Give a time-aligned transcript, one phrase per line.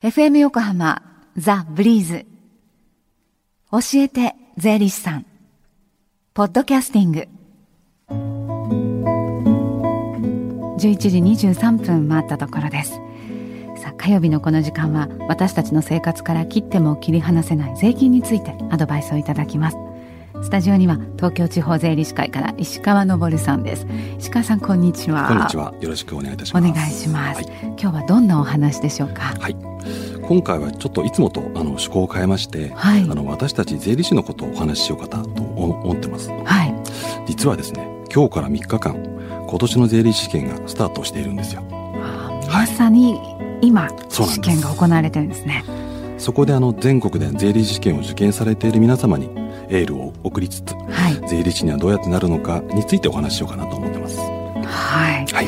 [0.00, 1.02] FM 横浜
[1.36, 2.24] ザ・ブリーズ。
[3.72, 5.26] 教えて税理士さん。
[6.34, 7.26] ポッドキャスティング。
[10.78, 12.92] 11時23分回ったところです。
[13.82, 19.76] さあ火曜日のこの時間は私たちの生活から切っても切り離せない税金についてアドバイスをいただきます。
[20.44, 23.84] スタジオには東京地方税理士会から石川昇さんです。
[24.20, 25.26] 石川さんこんにちは。
[25.26, 25.74] こんにちは。
[25.80, 26.68] よろしくお願いいたします。
[26.68, 27.46] お願いします、はい、
[27.76, 29.34] 今日はどんなお話でしょうか？
[29.40, 29.56] はい
[30.28, 36.74] 今回はちょっといつもとあの趣向を変えまして、はい、あの私たち税理士のことをお話ししようかなと思ってます、はい、
[37.26, 38.94] 実はですね今日から3日間
[39.48, 41.62] 今年の税理士試験がスタートしているんですよ。
[41.62, 43.18] まさに
[43.62, 45.64] 今、試験が行われてるんですね。
[46.18, 49.30] そこであの全国で税理士試験を受験されている皆様に
[49.68, 54.18] エールを送りつつ、はい、税理士にはどうやってなるのかについてお話ししようかなと思ってます。
[54.18, 55.46] はい、はい。
[55.46, 55.47] え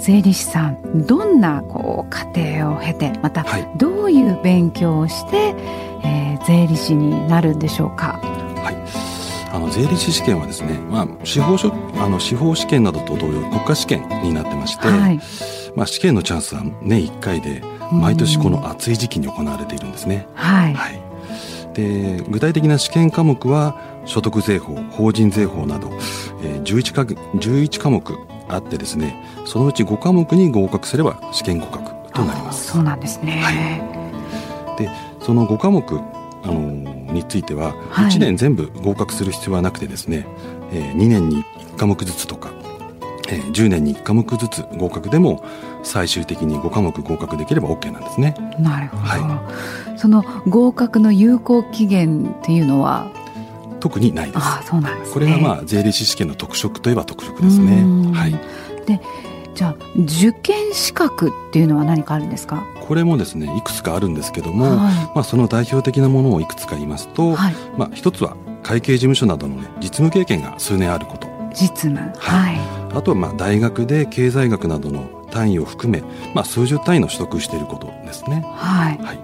[0.00, 2.40] 税理士さんどんなこう過程
[2.72, 3.44] を経てまた
[3.76, 5.54] どういう勉強をして、
[6.04, 8.18] えー、税理士になるんでしょうか？
[8.56, 8.76] はい。
[9.52, 15.20] あの税理士試験はですね、まあ、司法書あの司法試験などと同様国家試験になってまして、はい、
[15.74, 20.26] まあ、試験のチャンスは年1回で毎年この暑い時期に行われているんですね。
[20.34, 21.00] はい、はい。
[21.74, 25.88] で具体的な試験科目は所得税法法人税法など、
[26.42, 28.18] えー、11, か11科目
[28.50, 29.14] あってですね
[29.46, 32.72] そのうち5科目に合格すれば試験合格となります。
[32.72, 35.84] そうなんですね、はい、でその5科目、
[36.42, 40.26] あのー、については1年全部合格する必要はなくてですね、はい、
[40.72, 42.50] えー、2年に1科目ずつとか
[43.30, 45.44] えー、10年に1科目ずつ合格でも
[45.82, 48.34] 最終的に5科目合格できれば OK なんですね。
[48.58, 53.06] なるほど、はい、その合格の有効期限っていうのは
[53.80, 54.38] 特にないです。
[54.38, 57.82] あそうなんです、ね、これがまあ税理士試験の特色といえば特色ですね。
[58.14, 58.32] はい。
[58.86, 59.00] で
[59.52, 62.64] じゃあ受験資格っていうのは何かあるんですか？
[62.80, 71.28] これもですねいくつかあるんですけども、はい、まあ、その代表的なものをいくつか言いますと、はい、まあ、一つは会計事務所などの、ね、実務経験が数年あること。
[71.52, 71.98] 実務。
[72.16, 72.58] はい、
[72.94, 76.02] あとはまあ大学で経済学などの単位を含め、
[76.34, 78.44] まあ、数十単位の取得していることですね。
[78.46, 79.18] はい、はい、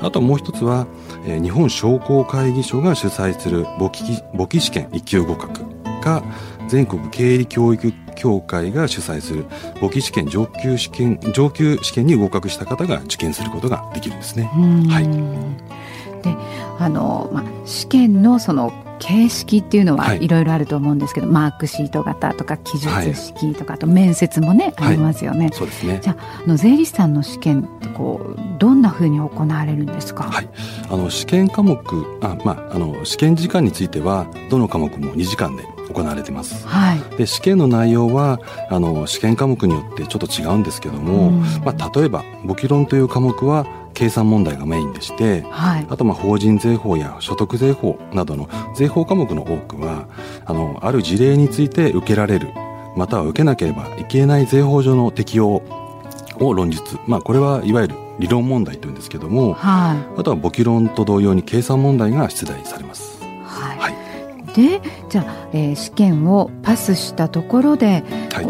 [0.00, 0.86] あともう一つは、
[1.28, 4.02] えー、日本商工会議所が主催する簿記
[4.34, 5.62] 簿記試験一級合格
[6.00, 6.24] か
[6.68, 9.44] 全国経理教育協会が主催する
[9.80, 14.44] 簿記試験上級試験上級試験に合格した方が受験することができるんですね。
[14.90, 15.06] はい、
[16.22, 16.34] で
[16.78, 20.28] あの、まあ、試験のその形式っていうのはい。
[20.28, 25.50] ろいろあると思うんですけど、はい、マークシート型とか記述式とか、あと面接もね、ありますよね。
[25.52, 26.00] そうですね。
[26.02, 30.48] じゃあの税理士さんの試験ってこうどんなふうに行われるんですか、はい、
[30.90, 31.78] あの試験科目
[32.20, 36.66] あ、まあ、あの試験時間についてはどの科目も2時間で行われています。
[36.66, 38.40] はい、で試験の内容は
[38.70, 41.30] あの試験科目によってちょっと違うんですけども、
[41.64, 43.66] まあ、例えば簿記論という科目は
[43.98, 50.06] 計算問題がメインでして、はい、あとまあ法人税法や所得税法などの税法科目の多くは
[50.44, 52.52] あのある事例について受けられる
[52.96, 63.20] または受けなければいけない税法上の適用を論述、まあ、これはいわゆる理論問題というんですけども、はい、あとは簿記論と同様に計算問題が出題されます。
[63.44, 63.94] はい、はい、
[64.54, 68.42] でじゃあ、えー、試験をパスしたところで、は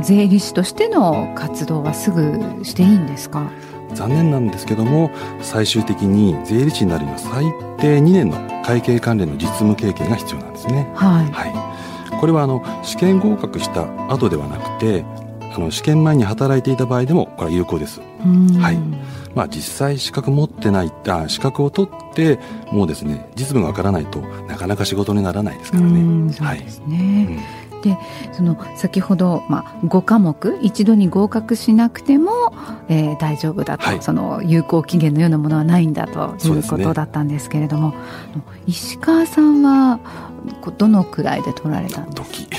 [0.00, 3.50] い、税理士としての活動はすぐしていいんですか？
[3.94, 5.10] 残念なんですけども
[5.40, 7.44] 最終的に税理士になるには最
[7.78, 10.90] 低2年の会計関連の実務経験が必要なんですね。
[10.94, 15.04] はい、はい、これはあの試験合格した後ではなくて
[15.54, 18.00] あの試験前に働いていた場合でもこれは有効です。
[18.60, 18.78] はい。
[19.34, 22.40] まあ、実際資格持ってないあ資格を取って
[22.72, 26.32] もうですね実務がわからないとなかなか仕事にならないですからね。
[26.32, 27.96] そうですね、はいうんで
[28.32, 32.52] その先ほど、まあ、5科目一度に合格しなくても、
[32.88, 37.96] えー、大丈夫だと、はい、その有効期限のようなものはないんだということだったんですけれども、ね、
[38.66, 40.00] 石川さんは
[40.76, 42.56] どのくらいで取られたんですか？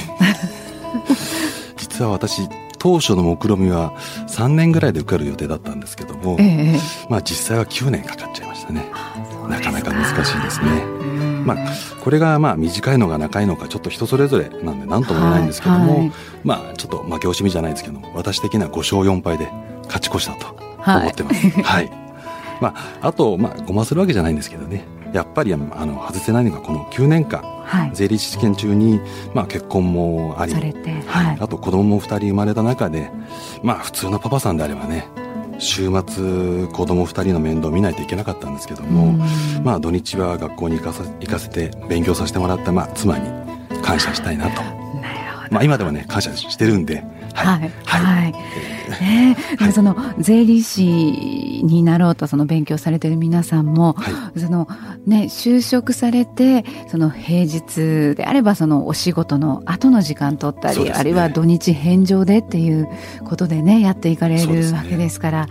[1.77, 2.47] 実は私
[2.77, 3.93] 当初の目論見は
[4.27, 8.85] 3年ぐらいで受かる予定だったんですけども、えー、まあ、実際は9年かかっちゃいましたね。
[9.49, 11.28] なかなか難しいですね。
[11.45, 11.57] まあ、
[12.01, 16.11] これがまあ短いのか長いのかちょっと人それぞれなんで何とも言えないんですけども、はいはい、
[16.43, 19.51] まあちょっと負け惜しみじゃないですけど私的には5勝4敗で
[19.83, 20.47] 勝ち越したと
[20.85, 21.49] 思ってます。
[21.49, 21.91] はい、はい、
[22.61, 28.99] まあ、あと、まあ、ごまするわけじゃないんですけどねやっぱりあの外せないのがこの9年間、はい、税理士試験中に、
[29.33, 33.11] まあ、結婚もあり、はい、あと子供も2人生まれた中で、
[33.63, 35.07] まあ、普通のパパさんであればね
[35.59, 39.13] 週末子供2人の面倒見ないといけなかったんですけども、
[39.63, 43.29] まあ土日は学校に行かさ行かせて勉強させてもらった、まあ、妻に
[43.83, 44.61] 感謝したいなと。
[45.51, 47.03] まあ今ではね感謝してるんで、
[47.33, 48.33] はい、はい、はい、
[49.01, 49.37] ね、
[49.73, 50.83] その税理士
[51.63, 54.67] になろうとその勉強されている皆さんも、はい、その
[55.05, 62.87] ね就職されてその平日であればそのお仕事の後の時間取ったり、ね、あるいは土日返上でっていう
[63.25, 65.47] ことでねやっていかれるわけですから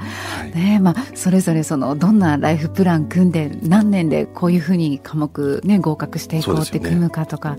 [0.55, 7.57] ね、ね、まあそれぞれそのどんなライフプラン組んで何年でこういうふうに科目ね合格していこうって組むかとか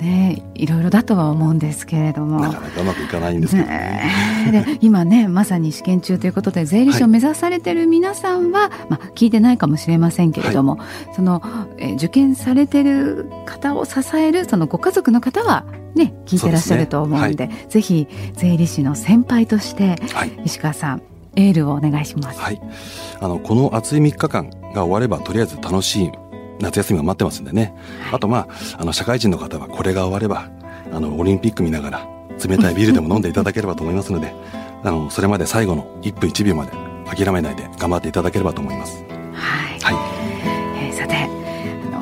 [0.00, 2.40] ね、ね、いろいろだとは思うんですけれども。
[2.40, 3.68] なかなかうまくいかないんですけど
[4.80, 11.42] 今ねまさに試験中ということで税理士を目指されてる皆さんは、はい、まあ、聞いてないかもしれませんけれども、はい、その、
[11.78, 15.64] え受験されてる方を支えるそのご家族の方は
[15.94, 17.54] ね聞いてらっしゃると思うんで、ね。
[17.54, 19.96] はい、ぜひ税理士の先輩として、
[20.44, 21.02] 石川さん
[21.36, 22.40] エールをお願いします。
[22.40, 22.60] はい。
[23.20, 26.10] あの、この暑い3日間が終われば、とりあえず楽しい
[26.60, 27.74] 夏休みが待ってますんでね。
[28.12, 30.50] あと、まあ、あの、社会人の方はこれが終われば、
[30.92, 32.08] あの、オリンピック見ながら、
[32.48, 34.34] 冷たいビールでも飲んでいただければと思いますので、
[34.82, 36.72] あの、それまで最後の1分1秒まで
[37.14, 39.04] 諦めないで頑張っていただければと思います。
[39.34, 39.94] はい。
[39.94, 40.04] はい、
[40.84, 41.28] えー、さて、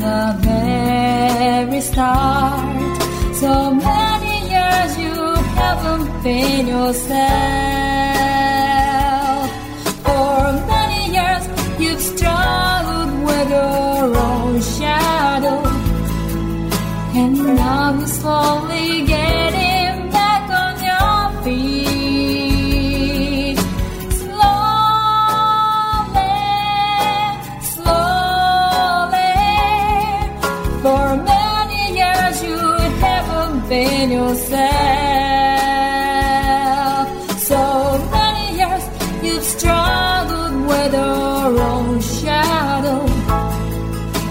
[0.00, 2.96] the very start.
[3.34, 5.16] So many years you
[5.60, 7.20] haven't been yourself.
[10.06, 10.40] For
[10.74, 11.44] many years
[11.82, 15.60] you've struggled with your own shadow.
[17.20, 19.59] And now you slowly getting
[39.40, 43.06] you've struggled with our own shadow.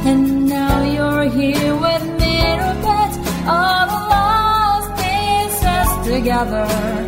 [0.05, 6.98] And now you're here with mirror bits, all the lost pieces together.